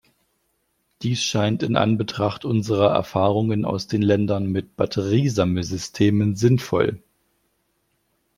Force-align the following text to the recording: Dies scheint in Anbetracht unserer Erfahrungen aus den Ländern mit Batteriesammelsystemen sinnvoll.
Dies 1.03 1.21
scheint 1.23 1.61
in 1.61 1.75
Anbetracht 1.75 2.43
unserer 2.43 2.89
Erfahrungen 2.89 3.65
aus 3.65 3.85
den 3.85 4.01
Ländern 4.01 4.47
mit 4.47 4.75
Batteriesammelsystemen 4.75 6.35
sinnvoll. 6.35 7.03